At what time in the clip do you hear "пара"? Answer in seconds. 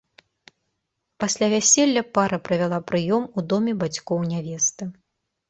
2.15-2.39